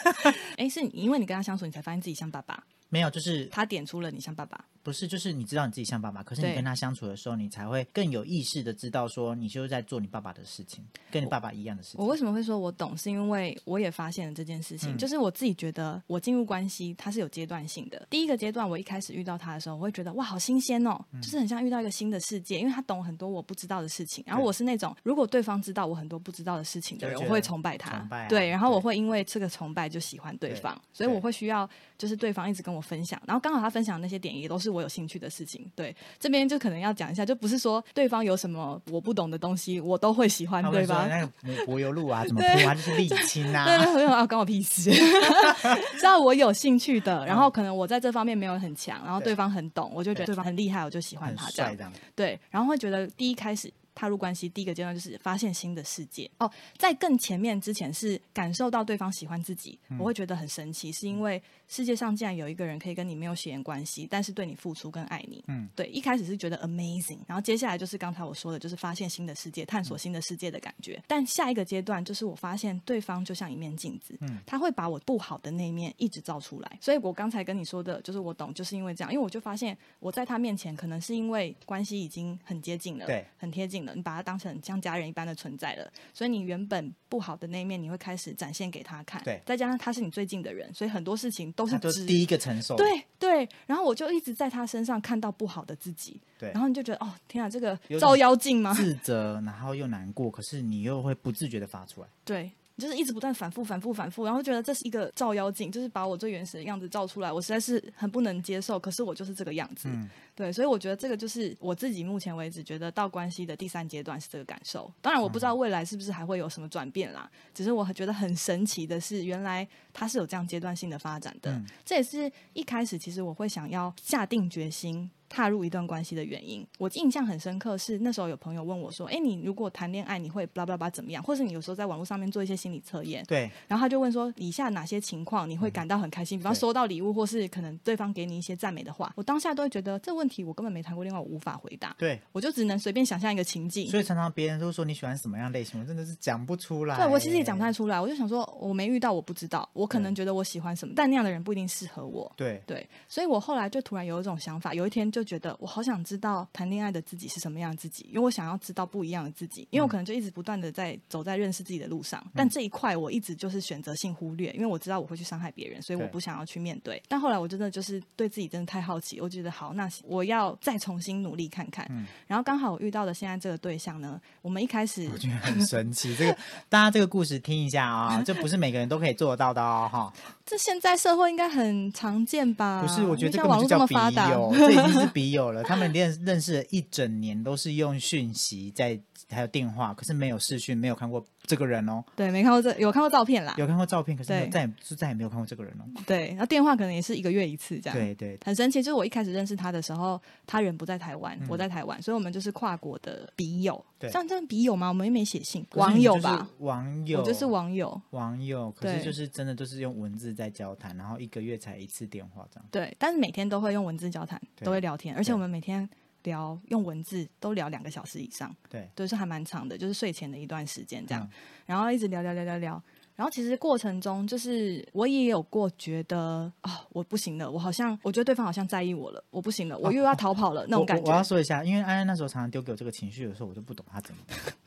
[0.57, 2.63] 哎，是因为你跟他相处，你才发现自己像爸爸？
[2.89, 4.65] 没有，就是他点出了你像爸爸。
[4.83, 11.99] 不是，就是你知道你自己像爸爸，可是你跟他相处的时候，你才会更有意识的知道说，你就是在做你爸爸的事情，跟你爸爸一样的事情。
[11.99, 12.95] 我为什么会说我懂？
[12.95, 18.07] 是因为我也发现了这件事情，就是我自己觉得我进入关系它是有阶段性的。
[18.09, 24.23] 第一个阶段，我一开始遇到他的时候，我会觉得哇，好新鲜哦，就是很像遇到一个新的世界，因为他懂很多我不知道的事情。
[24.25, 35.69] 然后我是那种如果对方知道我很多不知道的事情的人，我会崇拜他，对，然后我会因为这个崇拜就喜欢对方，所以我会需要就是对方一直跟我分享，然后刚好他分享的那些点也都是我有兴趣的事情。
[35.75, 41.07] 对，这边就可能要讲一下，就不是说对方有什么我不懂的东西，我都会喜欢，对吧？
[41.07, 44.91] 那个柏油路啊， 怎么铺啊，就是沥青啊， 对对，啊，关我屁事。
[45.97, 51.93] 知道我有兴趣的，然后可能我在这方面没有很强，然后对方很懂，我就觉得对方很厉害，我就喜欢他这样。
[52.15, 53.71] 对，然后会觉得第一开始。
[53.97, 56.29] 踏入关系第一个阶段就是发现新的世界。
[56.37, 65.43] 哦，在更前面之前是感受到对方喜欢自己，我会觉得很神奇，是因为世界上竟然有一个人可以跟你没有血缘关系，但是对你付出跟爱你。
[65.47, 71.01] 嗯，对，一开始是觉得 amazing，然后接下来就是刚才我说的，就是发现新的世界，探索新的世界的感觉。
[71.07, 76.77] 但下一个阶段就是我发现对方就像一面镜子，嗯，他会把我不好的那一面一直照出来。
[76.79, 98.73] 所以我刚才跟你说的，就是我懂，就是因为这样，因为我就发现我在他面前可能是因为关系已经很接近了，对，很贴近了，你把他当成像家人一般的存在了，所以你原本不好的那一面你会开始展现给他看，对，再加上他是你最近的人，所以很多事情都是第一个承受，对对，然后我就一直在他身上看到不好的自己，对，然后你就觉得哦，天啊，这个照妖镜吗？
[98.75, 102.51] 自责，然后又难过，可是你又会不自觉的发出来，对。
[102.77, 108.79] 就是一直不断反复、反复、反复，然后觉得这是一个照妖镜，就是把我最原始的样子照出来，我实在是很不能接受。
[108.79, 109.89] 可是我就是这个样子，
[110.35, 114.91] 对，所以我觉得这个就是我自己目前为止觉得到关系的第三阶段是这个感受。
[115.01, 121.59] 当然我不知道未来是不是还会有什么转变啦，只是我觉得很神奇的是，原来它是有这样阶段性的发展的。
[121.83, 125.09] 这也是一开始其实我会想要下定决心。
[125.29, 127.77] 踏入一段关系的原因，我印象很深刻。
[127.77, 131.21] 是那时候有朋友问我说：“哎，你如果谈恋爱，你会巴拉巴拉怎么样？
[131.21, 133.49] 或是你有时候在网络上面做一些心理测验，对。
[133.67, 136.39] 然后他就问说：以下哪些情况你会感到很开心？
[136.39, 139.13] 比方收到礼物，或是可能对方给你一些赞美的话。
[139.15, 141.95] 我当下都会觉得这问题我根本没谈过恋爱，我无法回答。
[141.97, 143.87] 对，我就只能随便想象一个情境。
[143.89, 146.97] 所以常常别人都说你喜欢什么样类型，我真的是讲不出来。
[146.97, 147.99] 对我其实也讲不太出来。
[147.99, 149.67] 我就想说，我没遇到，我不知道。
[149.73, 152.31] 我可能觉得我喜欢什么，但那样的人不一定适合我。
[152.35, 155.97] 对对，所以我后来就突然有一种想法，有一天就觉得我好想。
[156.07, 167.01] 知道谈恋爱的自己是什么样的自己，因为我想要知道不一样的自己，因为我可能就一直不断的在走在认识自己的路上，但这一块我一直就是选择性忽略，因为我知道我会去伤害别人，所以我不想要去面对。
[167.09, 171.85] 但后来我真的就是对自己真的太好奇，我觉得好，那我要再重新努力看看。
[172.25, 176.37] 然后刚好我遇到的现在这个对象呢，我们一开始我觉得很神奇，这个
[176.69, 180.13] 大家这个故事听一下啊，这不是每个人都可以做得到的哦，哈。
[180.47, 182.81] 这现在社会应该很常见吧？
[182.81, 183.93] 不是，我觉得这个就叫笔
[184.31, 185.61] 友，这已经是笔友了。
[185.61, 188.99] 他们连认识了一整年，都是用讯息在。
[189.29, 192.03] 还有电话，可是没有视讯，没有看过这个人哦。
[192.15, 193.53] 对，没看过这，有看过照片啦。
[193.57, 195.83] 有看过照片，可是再也是再也没有看过这个人哦。
[196.05, 197.97] 对，那电话可能也是一个月一次这样。
[197.97, 198.81] 对对，很神奇。
[198.81, 203.83] 就是我一开始认识他的时候，他人不在台湾，我在台湾，所以我们就是跨国的笔友。
[203.99, 204.87] 对，像这笔友吗？
[204.87, 206.47] 我们又没写信，网友吧？
[206.59, 208.01] 网友，我就是网友。
[208.11, 212.65] 网友，可是就是真的都是用文字在交谈，然后一个月才一次电话这样。
[212.71, 215.89] 对，但是每天都会用文字交谈，都会聊天，而且我们每天。
[216.23, 221.29] 聊用文字都聊两个小时以上，对，都是还蛮长的，就是睡前的一段时间这样，
[221.65, 222.83] 然后一直聊聊聊聊聊，
[223.15, 231.09] 然后其实过程中就是我也有过觉得啊，我不行了，我好像我觉得对方好像在意我了，我不行了，我又要逃跑了那种感觉。
[231.09, 234.21] 我要说一下，因为安安那时候常常丢给我这个情绪的时候，我就不懂他怎么。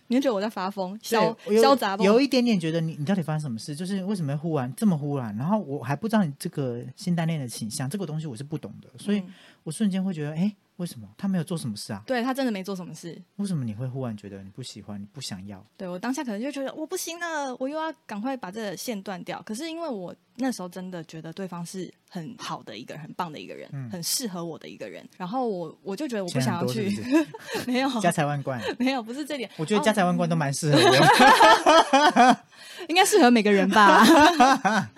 [0.08, 3.76] 你觉得我在发疯，消消杂有一点点觉得你你到底发生什么事？
[3.76, 5.36] 就是为什么忽然这么忽然？
[5.36, 9.22] 然后我还不知道你这个性单恋的倾向，这个东西我是不懂的，所以
[9.62, 10.52] 我瞬间会觉得哎。
[10.80, 12.02] 为什么他没有做什么事啊？
[12.06, 13.22] 对他真的没做什么事。
[13.36, 15.62] 为什么你会忽然觉得你不喜欢、你不想要？
[15.76, 19.42] 对我当下可能就觉得我不行了，我又要赶快把这个线断掉。
[19.42, 26.90] 可是因为我那时候真的觉得对方是很好的一个人、很棒的一个人、很适合我的一个人，然后我我就觉得我不想要去，
[27.66, 28.00] 没有。
[28.00, 29.48] 家财万贯， 没有不是这点。
[29.58, 32.36] 我觉得家财万贯都蛮适合我，
[32.88, 34.02] 应该适合每个人吧？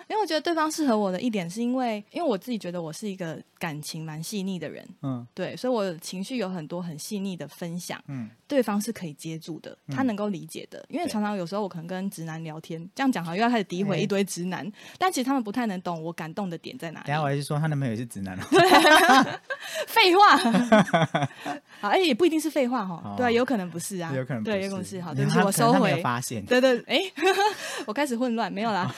[0.09, 5.73] 因为我觉得对方适合我的一点是因为，因为我自己觉得我是一个感情蛮细腻的人，嗯，对，所以。
[5.73, 10.85] 我情绪有很多很细腻的分享，嗯，对方是可以接住的，他能够理解的。
[10.87, 17.07] 因为常常有时候我可能跟直男聊天，这样讲好又要开始诋毁一堆直男，但其实他们不太能懂我感动的点在哪里。
[17.07, 18.43] 等下我还是说他男朋友也是直男哦，
[19.87, 20.37] 废话，
[21.81, 25.01] 好，哎，也不一定是废话哈，对，有可能不是啊，有可能对，有可能是。
[25.01, 25.99] 好，对不起，我收回。
[26.01, 26.99] 发现，对对，哎，
[27.87, 28.93] 我开始混乱，没有啦，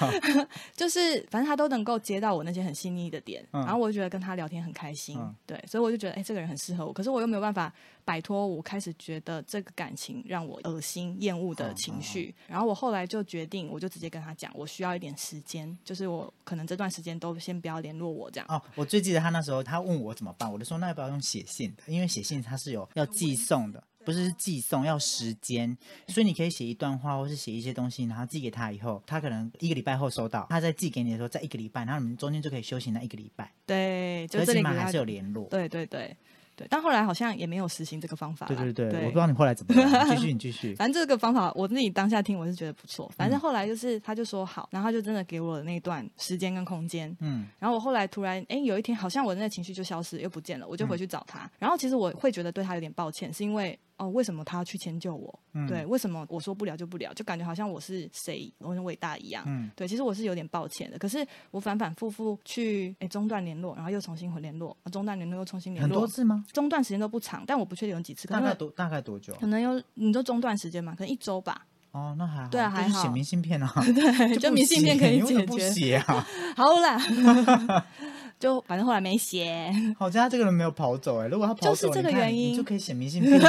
[0.75, 6.55] 就是反正他都能够接到我那些很细腻的点，然后我就觉得跟他聊天很开心，对，所以我就觉得，哎，这个人很。
[6.65, 7.71] 适合我，可是我又没有办法
[8.05, 12.33] 摆脱我开始觉得这个感情让我恶心、厌恶的情绪。
[12.47, 18.45] 然后我后来就决定，我就直接跟他讲，我需要一点时间，就是我可能这段时间都先不要联络我这样。
[18.47, 25.75] 哦，我最记得他那时候，他问我怎么办，我就说那要不要用写信的，因为写信它是有要寄送的，不是寄送要时间，
[26.07, 33.51] 所以你可以写一段话，或是写一些东西，然后寄给他以后，他可能一个礼拜后收到，他再寄给你的时候，在一个礼拜，然后你们中间就可以休息那一个礼拜。
[33.65, 35.47] 对，就起码还是有联络。
[35.49, 36.15] 对对对。
[36.55, 38.45] 对，但后来好像也没有实行这个方法。
[38.47, 40.09] 对对对，我不知道你后来怎么样。
[40.09, 40.73] 继续，你继续。
[40.79, 43.11] 反正这个方法我自己当下听，我是觉得不错。
[43.15, 47.15] 反正后来就是，他就说好，然后他就真的给我那段时间跟空间。
[47.19, 47.47] 嗯。
[47.59, 51.49] 然后我后来突然，哎，有一天好像我那个情绪就消失，又不见了，我就回去找他。
[51.59, 55.39] 然后其实我会觉得对他有点抱歉，是因为哦，为什么他要去迁就我？
[55.67, 59.43] 对，为什么我说不了就不聊，就感觉好像我是谁，我很伟大一样。
[59.47, 60.97] 嗯，对，其实我是有点抱歉的。
[60.97, 66.43] 可是我反反复复去诶中断联络，然后又重新回联络，中断联络又重新联络，很多次吗？
[66.51, 68.27] 中断时间都不长，但我不确定有几次。
[68.27, 69.33] 大概多大概多久？
[69.39, 70.93] 可能有你就中断时间嘛？
[70.93, 71.65] 可能一周吧。
[71.91, 72.49] 哦，那还好。
[72.49, 73.01] 对啊，还好。
[73.01, 73.71] 写明信片啊。
[73.79, 75.45] 对， 就明信片可以解决。
[75.45, 76.27] 不写啊？
[76.57, 76.99] 好啦。
[78.39, 79.71] 就反正后来没写。
[79.97, 83.39] 好在他这个人没有跑走哎，如果他跑走，就是这个原因，就可以写明信片。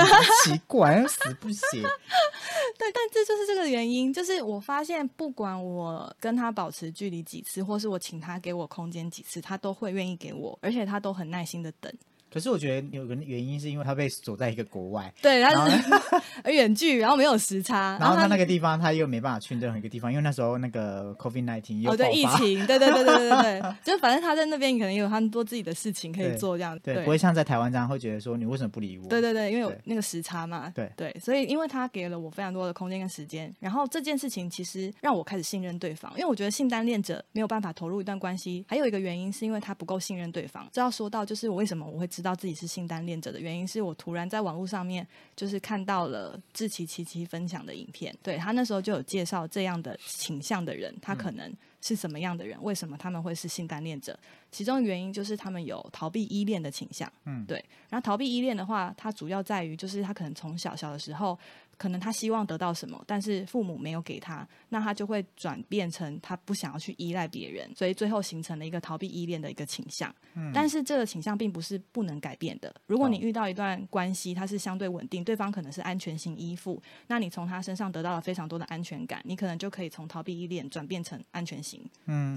[0.44, 1.60] 奇怪，死不写。
[2.78, 11.92] 对，但这就是这个原因，就是我发现，不管我跟他保持距离几次，或是我请他给我空间几次，他都会愿意给我，而且他都很耐心的等。
[12.36, 15.82] 可是我觉得有个原因是因为他被锁在一个国外，对，他是
[16.52, 29.08] 远距，然后没有时差， 然后他那个地方他又没办法去任何一个地方，因为那时候那个 COVID nineteen 有对疫情，对对对对对对对， 就反正他在那边可能有很多自己的事情可以做，这样对，不会像在台湾这样会觉得说你为什么不理我？
[29.08, 30.92] 对对对，因为有那个时差嘛，对。
[30.94, 40.68] 对，所以因为他给了我非常多的空间跟时间，然后这件事情其实让我开始信任对方，因为我觉得性单恋者没有办法投入一段关系，还有一个原因是因为他不够信任对方。
[40.72, 43.06] 这要说到就是我为什么我会知道自己是性单。
[43.06, 52.60] 恋者的原因是我突然在网络上面就是看到了志奇琪琪分享的影片，对他那时候就有介绍这样的倾向的人，他可能是什么样的人？
[52.62, 54.18] 为什么他们会是性单恋者？
[54.56, 57.62] 其中原因就是他们有逃避依恋的倾向，嗯，对。
[57.90, 61.38] 然后逃避依恋的话，它主要在于就是他可能从小小的时候。
[61.78, 70.10] 可能他希望得到什么，但是父母没有给他，那他就会转变成他不想要去依赖别人，所以最后形成了一个逃避依恋的一个倾向。
[70.32, 72.74] 嗯，但是这个倾向并不是不能改变的。
[72.86, 81.84] 如果你遇到一段关系，它是相对稳定，对方可能是安全型依附，那你从他身上得到了非常多的安全感，你可能就可以从逃避依恋转变成安全型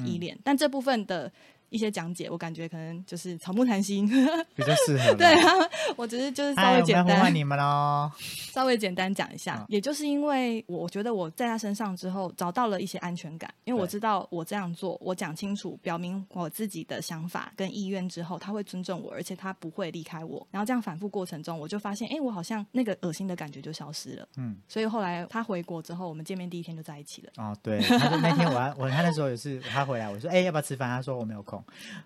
[0.05, 0.37] 依恋。
[0.43, 1.31] 但这部分的。
[1.69, 4.07] 一些讲解，我感觉可能就是草木谈心，
[4.55, 5.13] 比较适合。
[5.15, 5.53] 对啊，
[5.95, 8.11] 我只是就是稍微简单，你们喽，
[8.53, 9.65] 稍微简单讲一下。
[9.67, 20.45] 也就是因为我觉得我在他身上之后找到了一些安全感，因为我知道我这样做，我讲清楚，表明我自己的想法跟意愿之后，他会尊重我，而且他不会离开我。
[20.51, 24.27] 然后这样反复过程中，我就发现，哎，我好像那个恶心的感觉就消失了。
[24.37, 27.31] 嗯，所以后来他回国之后，我们见面第一天就在一起了。
[27.37, 27.79] 哦，对，
[28.21, 30.89] 那天我我他那时候也是他回来，我说，哎，要不要吃饭？
[30.89, 31.58] 他说我没有空。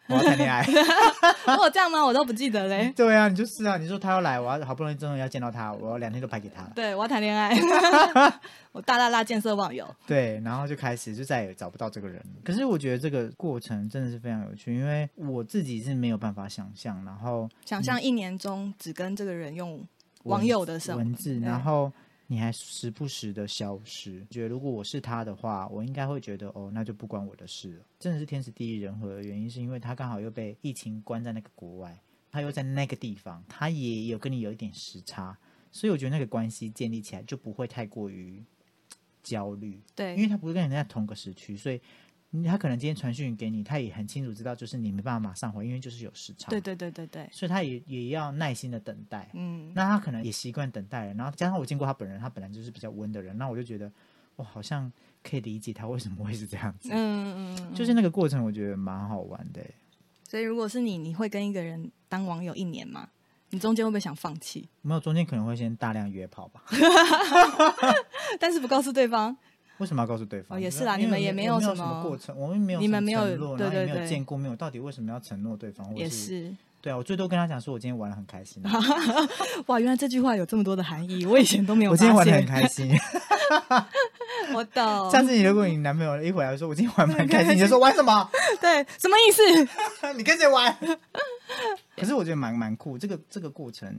[0.07, 0.65] 我要谈恋爱，
[1.59, 2.03] 我这样吗？
[2.03, 2.91] 我都不记得嘞。
[2.95, 3.77] 对啊，你就是啊。
[3.77, 6.63] 你说他要来，我要好不容易终于要见到他，我要两天都拍给他。
[6.75, 7.55] 对，我要谈恋爱，
[8.71, 9.87] 我大大大见色忘友。
[10.05, 12.21] 对，然后就开始就再也找不到这个人。
[12.43, 19.85] 可是我觉得这个过程真的是非常有趣，因为我自己是没有办法想象，然后想象一年中只跟这个人用
[20.23, 21.91] 网友的文字，然后。
[22.27, 27.85] 你还时不时的消失，觉得如果我是他的话，我应该会觉得哦，那就不关我的事了。
[27.99, 35.37] 真的是天时地利人和的原因，是因为他刚好又被疫情关在那个国外，他又在那个地方，他也有跟你有一点时差，
[35.71, 38.43] 所以我觉得那个关系建立起来就不会太过于
[39.21, 39.81] 焦虑。
[39.93, 41.81] 对，因为他不是跟人在同个时区，所以。
[42.41, 46.49] 他可能今天传讯给你，他也很清楚知道，就是你没办法马上回，因为就是有时差。
[46.49, 47.29] 对对对对对。
[47.31, 49.29] 所以他也也要耐心的等待。
[49.33, 49.71] 嗯。
[49.75, 53.91] 那他可能也习惯等待了，然后加上我见过他本人，他本来就是比较温的人，那我就觉得，
[54.37, 54.91] 我，好像
[55.21, 56.89] 可以理解他为什么会是这样子。
[56.91, 57.75] 嗯嗯嗯。
[57.75, 59.61] 就是那个过程，我觉得蛮好玩的。
[60.27, 63.09] 所以如果是你，你会跟一个人当网友一年吗？
[63.51, 64.67] 你中间会不会想放弃？
[64.81, 66.63] 没有，中间可能会先大量约炮吧。
[68.39, 69.37] 但是不告诉对方。
[69.79, 70.59] 为什么要告诉对方？
[70.59, 73.21] 也是啦，你们也没有什么过程，我们没有，你们没有
[73.57, 75.95] 对对对见过，没有到底为什么要承诺对方？
[75.95, 78.61] 也是，对啊，我最多跟他讲说，我今天玩的很开心。
[79.67, 81.91] 哇，原来这句话有这么多的含义，我以前都没有。
[81.93, 82.91] 我今天玩的很开心。
[84.53, 85.09] 我懂。
[85.09, 88.29] 下次你如果你男朋友一回来说，我今天玩的很开心，你就说玩什么？
[88.61, 90.13] 对，什么意思？
[90.15, 90.75] 你跟谁玩？
[91.97, 93.97] 可是我觉得蛮蛮酷，这个这个过程，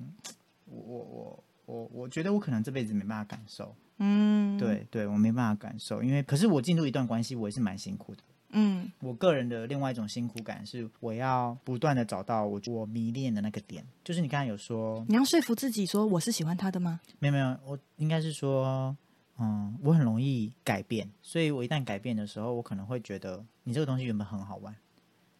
[0.66, 3.74] 我我我我我觉得我可能这辈子没办法感受。
[3.98, 8.22] 嗯，对对，我没办法感受，因为可是我进入一段关系，我也是蛮辛苦的。
[8.56, 13.84] 嗯，我个人的另外一种辛苦感是，我要不断的找到我我迷恋的那个点。
[14.04, 17.00] 就是你刚才有说，你要说服自己说我是喜欢他的吗？
[17.18, 18.96] 没有没有，我应该是说，
[19.38, 24.72] 嗯，我很容易改变，所以我一旦改变的时候，我可能会觉得你这个东西原本很好玩。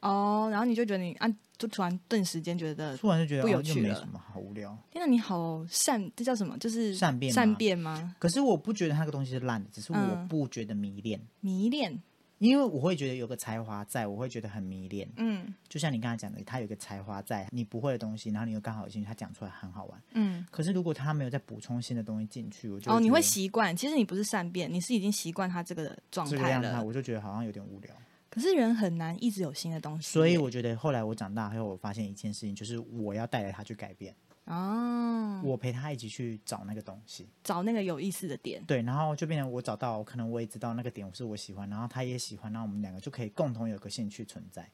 [0.05, 4.77] 哦，然后你就觉得你啊，就突然顿时间觉得突然就觉得不有趣了，好无聊。
[4.91, 6.59] 天哪，你好善，这叫什么？
[6.59, 8.15] 就是善变善变吗？
[8.19, 11.19] 可是我不觉得那个东西是烂的，只是我不觉得迷恋。
[11.41, 12.03] 迷恋，
[12.39, 15.09] 因为我会觉得有个才华在，我会觉得很迷恋。
[15.17, 20.03] 嗯，就像你刚才讲的，他有个才华在，你不会的东西，然后你又刚好有兴趣，他讲出来很好玩。
[20.13, 23.75] 嗯，可是如果他没有再补充新的东西进去，我就哦，你会习惯。
[23.75, 26.85] 其实你不是善变，你是已经习惯他这个状态了。
[26.85, 27.95] 我就觉得好像有点无聊。
[28.35, 34.13] 可是人很难一直有新的东西，所以我觉得后来我长大后，我发现一件事情，就是我要带着他去改变。
[34.47, 38.63] 哦，我陪他一起去找那个东西，找那个有意思的点。
[38.67, 44.69] 对，然后就变成我找到，可能我也知道那个点是我喜欢，然后他也喜欢，然后我们两个就可以共同有个兴趣存在。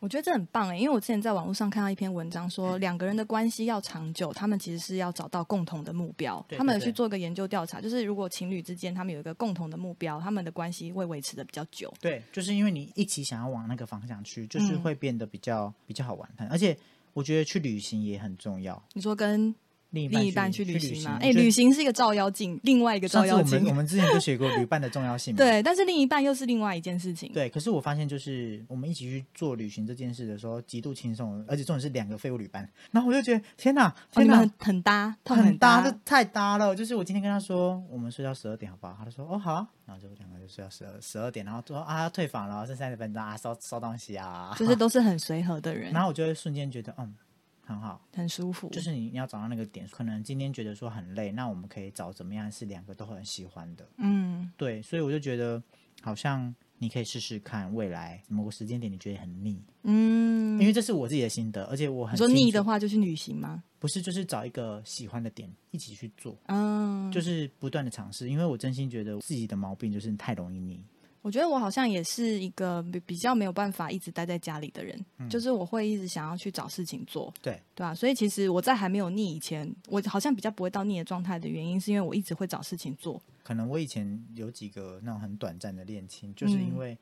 [0.00, 6.44] 我觉得这很棒哎，因为我之前在网络上看到一篇文章，说两个人的关系要长久，他们其实是要找到共同的目标。
[6.50, 11.92] 他们有去做一个研究调查，就是如果情侣之间他们有一个共同的目标，他们的关系会维持的比较久。
[12.00, 16.28] 对，就是因为你一起想要往那个方向去，就是会变得比较比较好玩。
[16.50, 16.76] 而且
[17.14, 18.82] 我觉得去旅行也很重要。
[18.92, 19.54] 你说跟。
[19.94, 21.18] 另一半去旅行吗？
[21.20, 23.58] 哎，旅行是一个照妖镜，另外一个照妖镜。
[23.58, 25.34] 我 们我们之前就学过旅伴的重要性。
[25.36, 27.32] 对，但是另一半又是另外一件事情。
[27.32, 32.68] 对，可是我发现就是我们一起去做旅行这件事的时候，极度轻松，而且重点是两个废物旅伴。
[32.90, 36.74] 然后我就觉得天哪，天哪，很搭，很搭，这太搭了。
[36.74, 38.96] 就是我今天跟他说，我们睡到十二点好不好？
[38.98, 39.66] 他就说哦好。
[39.86, 45.92] 然后就两个就睡到十二十二点，然后说啊要退房了，剩三十分钟啊烧烧东西啊，就是都是很随和的人。
[45.94, 47.14] 然后我就会瞬间觉得嗯。
[47.64, 48.68] 很好，很舒服。
[48.68, 53.88] 就是你你要找到那个点，可能今天觉得说很累，那我们可以找怎么样是两个都很喜欢的。
[53.96, 55.62] 嗯，对，所以我就觉得
[56.02, 63.64] 好像你可以试试看，未来某个时间点你觉得很腻，嗯，因为这是我自己的心得，而且我很说腻的话就是旅行吗？
[63.78, 70.82] 不是，就是找一个喜欢的点一起去做，嗯，就是不断的尝试，因为我真心觉得自己的毛病就是太容易腻。
[71.24, 83.18] 我觉得我好像也是一个比比较没有办法一直待在家里的人，就是我会一直想要去找事情做，对对啊，所以其实我在还没有腻以前，我好像比较不会到腻的状态的原因，是因为我一直会找事情做。
[83.42, 86.94] 可能我以前有几个那种很短暂的恋情，就是因为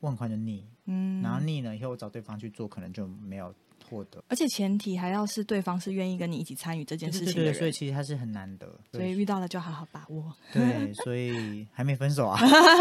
[0.00, 3.54] 很快就腻，嗯，然后腻了以后我找对方去做，可能就没有。
[3.88, 10.32] 获得，而且前提还要是对方是愿意跟你一起参与这件事情的人，所以其实他是很难得，所以遇到了就好好把握。
[10.52, 12.38] 对，所以还没分手啊？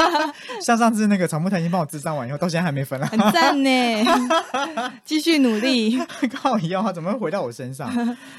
[0.63, 3.69] 像上次那个草木谈心帮我智障完以后，到现在还没分啊， 很赞呢，
[5.03, 5.97] 继续努力。
[5.97, 7.89] 跟我一样，怎么会回到我身上？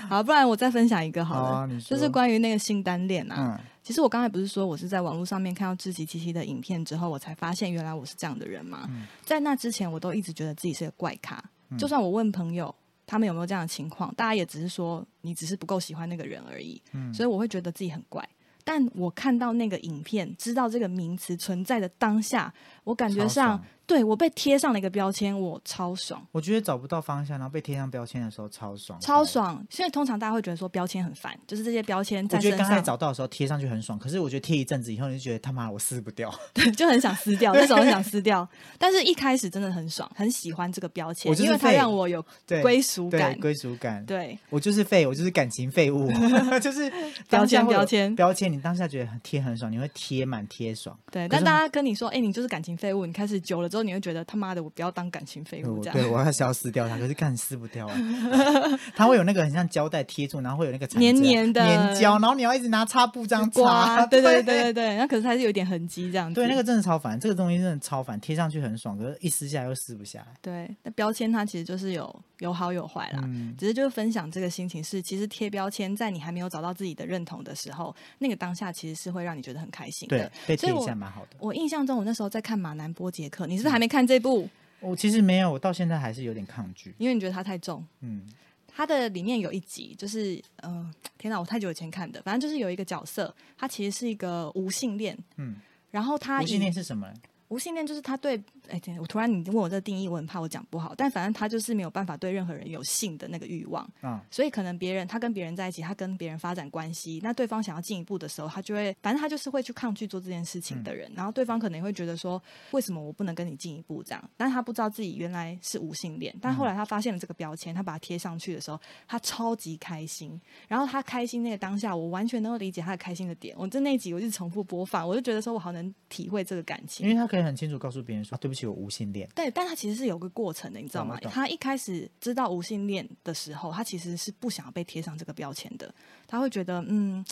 [0.09, 3.61] 好，不然我再分享一个好了，就是关于那个性单恋啊。
[3.83, 8.87] 其实我刚才不是说我是在网络上面看到志奇七七的影片之后，我才发现原来我是这样的人吗？
[9.25, 11.43] 在那之前，我都一直觉得自己是个怪咖。
[11.77, 12.73] 就算我问朋友，
[13.05, 16.81] 他们有没有这样的情况，大家也只是说你只是不够喜欢那个人而已。
[16.93, 18.27] 嗯，所以我会觉得自己很怪。
[18.65, 22.53] 但我看到那个影片，知道这个名词存在的当下，
[22.85, 23.63] 我感觉上。
[23.89, 26.23] 对我被贴上了一个标签，我超爽。
[26.31, 29.67] 我觉得找不到方向，然后被贴上标签的时候超爽，超爽。
[29.71, 32.23] 所以通常大家会觉得说标签很烦，就是这些标签。
[32.31, 38.47] 我觉得刚才找到的时候贴上去很爽，可是我觉得贴一阵子以后，你就觉得他妈我撕不掉，对，就很想撕掉，那时候很想撕掉。
[38.79, 42.23] 但是一开始真的很爽，很喜欢这个标签，因为它让我有
[42.63, 44.05] 归属感，归属感。
[44.05, 46.11] 对，我就是废，我就是感情废物，
[46.61, 46.93] 就是
[47.31, 48.53] 标签标签标签。
[48.53, 50.95] 你当下觉得贴很爽，你会贴满贴爽。
[51.11, 54.59] 对，但大家跟你说，哎，你就是感情废物，你开始久了之后，你会觉得他妈的。
[54.59, 55.97] 我不要当感情废物，这样。
[55.97, 57.97] 对我要消失掉它，可是看撕不掉啊。
[58.95, 64.05] 它会有那个很像胶带贴住，然后会有那个粘粘的粘胶，然后你要一直拿擦布这样擦。
[64.07, 66.35] 对对对对对，那可是还是有点痕迹这样子。
[66.35, 70.27] 对，那个真的超烦，这个东西真的超烦，贴上去很爽，可是一撕下来又撕不下来。
[70.43, 73.23] 对，那标签它其实就是有有好有坏啦，
[73.57, 80.19] 只是就是分享这个心情是，其实贴标签在你还没有找到自己的认同的时候，那个当下其实是会让你觉得很开心的。
[80.19, 81.37] 对，被贴一下蛮好的。
[81.39, 84.49] 我印象中，我那时候在看马南波杰克，你是不是还没看这部？
[84.81, 87.85] 我其实没有，我到现在还是有点抗拒，因为你觉得它太重。
[88.01, 88.23] 嗯，
[88.67, 95.19] 它的里面有一集，就是呃，天哪，我太久以前看的，反正就是有一个角色，他其实是一个无性恋。
[95.37, 95.57] 嗯，
[95.91, 97.13] 然后他无性恋是什么？
[97.49, 100.95] 无性恋就是他对，哎，我突然你问我这个定义，我很怕我讲不好。
[100.97, 111.11] 但反正他就是没有办法对任何人有性的那个欲望，嗯，所以可能别人他跟别人在一起，他跟别人发展关系，那对方想要进一步的时候，他就会，反正他就是会去抗拒做这件事情的人。
[111.15, 114.31] 然后对方可能会觉得说，为什么我不能跟你进一步这样？
[114.37, 116.35] 但他不知道自己原来是无性恋。
[116.41, 120.41] 但后来他发现了这个标签，他把它贴上去的时候，他超级开心。
[120.69, 123.55] 然后他开心那个当下，我完全能够理解他的开心的点。
[123.59, 128.25] 我在那集我就重复播放，我就觉得说我好能体会这个感情，因为他可以很清楚告诉别人。
[128.29, 129.29] 说对不起，我无性恋。
[129.35, 131.19] 对，但他其实是有个过程的，你知道吗？
[131.21, 135.95] 他一开始知道无性恋的时候，他其实是不想要被贴上这个标签的。
[136.27, 137.25] 他会觉得，嗯，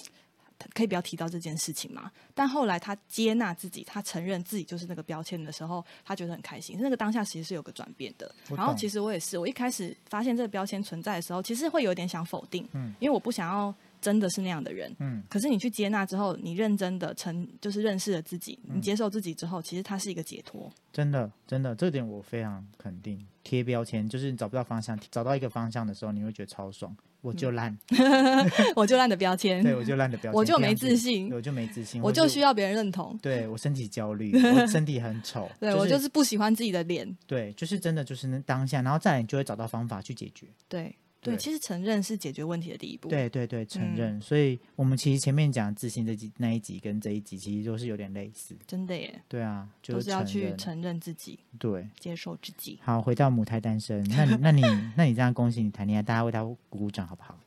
[0.74, 2.10] 可以不要提到这件事情嘛。
[2.34, 6.78] 但后来他接纳自己，他承认自己就是那个标签的时候，他觉得很开心。
[6.80, 8.32] 那个当下其实是有个转变的。
[8.48, 13.74] 然后其实我也是，我一开始发现这个标签存在的时候，其实会有点想否定，嗯，因为我不想要。
[14.00, 20.70] 真的是那样的人，嗯，可是你去接纳之后，你认真的成就是认识了自己，你接受自己之后，其实它是一个解脱。
[20.92, 23.18] 真的，真的，这点我非常肯定。
[23.42, 26.94] 贴标签就是你找不到方向，找到一个方向的时候，你会觉得超爽。
[27.22, 27.76] 我就烂，
[28.76, 33.18] 我就烂的标签，对我就烂的标签， 我就没自信，我就没自信，我就需要别人认同。
[33.20, 37.16] 对我身体焦虑， 我身体很丑，对我就是不喜欢自己的脸。
[37.26, 40.46] 对，就是真的就是那当下，然后再来你就会找到方法去解决。
[40.68, 40.94] 对。
[41.26, 43.08] 对，其实承认是解决问题的第一步。
[43.08, 44.20] 对对对，承认。
[44.20, 48.56] 所以我们其实前面讲自信这集那一集跟这一集其实都是有点类似。
[48.66, 49.20] 真的耶。
[49.28, 52.78] 对啊，就是要去承认自己，对，接受自己。
[52.82, 54.62] 好，回到母胎单身，那那你
[54.96, 57.38] 那你这样恭喜你谈恋爱，大家为他鼓鼓掌好不好？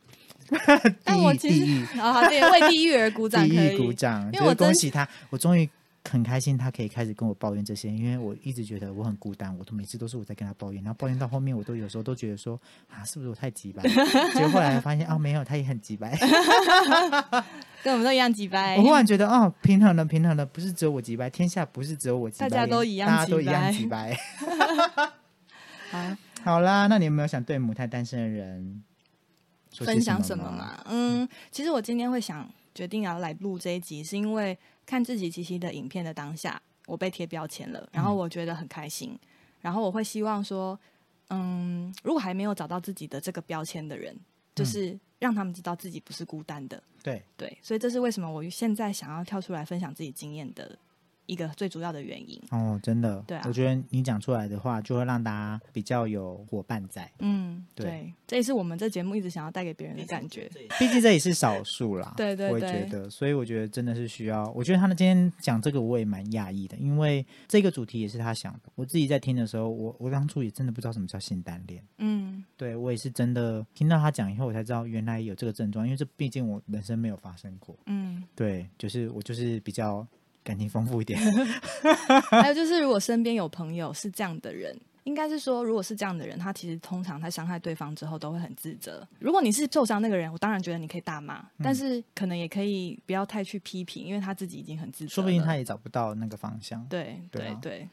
[1.05, 5.69] 地狱地狱啊，对，为地狱而鼓掌， 地狱鼓掌，因为我恭喜他，我终于。
[6.07, 13.83] 很开心，他可以开始跟我抱怨这些，因为我一直觉得我很孤单，我都每次都是我在跟他抱怨，然后抱怨到后面，我都有时候都觉得说啊，是不是我太急白？
[13.83, 16.17] 结果后来发现啊，没有，他也很急白，
[17.83, 18.77] 跟我们都一样急白。
[18.77, 24.17] 我忽然觉得哦，平衡了，平衡了，不是只有我急白，天下不是只有我急白，大家都一样，大家都一样急白。
[25.91, 28.83] 好， 好啦，那你有没有想对母胎单身的人
[29.73, 30.81] 分享什么嘛？
[30.89, 34.57] 嗯，其实我今天会想决定要来录这一集，是因为。
[34.89, 39.15] 看自己其实的影片的当下，我被贴标签了，然后我觉得很开心，
[39.61, 40.77] 然后我会希望说，
[41.27, 44.17] 嗯，如果还没有找到自己的这个标签的人，
[44.55, 46.81] 就是让他们知道自己不是孤单的。
[47.03, 50.75] 对对，所以这是为什么我现在想要跳出来分享自己经验的。
[51.29, 57.09] 一个最主要的原因哦，真的，对啊，我觉得你讲出来的话，就会让大家比较有伙伴在。
[57.19, 60.49] 嗯，对，这也是我们这节目一直想要带给别人的感觉。
[60.79, 64.51] 毕竟这也是少数啦， 对对对，我觉得，所以我觉得真的是需要。
[64.55, 68.61] 我觉得他们今天讲这个，我也蛮讶异的，因为这个主题也是他想的。
[68.73, 71.83] 我自己在听的时候，我我当初也真的不知道什么叫性单恋。
[71.99, 77.77] 嗯，对我也是真的听到他讲以后，我才知道原来有这个症状，因为这毕竟我人生没有发生过。
[77.85, 80.07] 嗯，对，就是我就是比较。
[80.43, 81.19] 感情丰富一点，
[82.31, 89.07] 还有就是，如果身边有朋友是这样的人，应该是说，如果是这样的人，他其实通常在伤害对方之后都会很自责。
[89.19, 96.85] 如果你是受伤那个人，我当然觉得你可以大骂，但是可能也可以不要太去批评，因为他自己已经很自责，说不定他也找不到那个方向。
[96.89, 97.89] 对对对，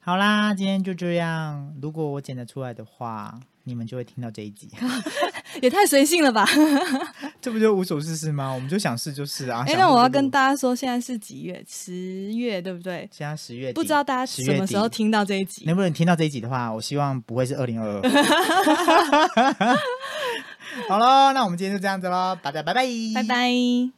[0.00, 1.74] 好啦，今天就这样。
[1.82, 3.38] 如果我剪得出来的话。
[3.64, 4.66] 你们就会听到这一集，
[5.60, 6.46] 也太随性了吧？
[7.40, 8.50] 这不就无所事事吗？
[8.52, 9.64] 我们就想试就试啊！
[9.66, 11.64] 哎，那我要跟大家说，现在是几月？
[11.68, 13.08] 十月对不对？
[13.12, 15.64] 现在十月，不知道大家什么时候听到这一集？
[15.66, 18.02] 能不能听到这一集的话，我希望不会是二零二二。
[20.88, 23.97] 好了，那我们今天就这样子喽，大家拜拜，拜拜。